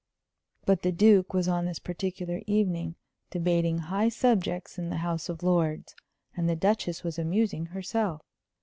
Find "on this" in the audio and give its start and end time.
1.47-1.77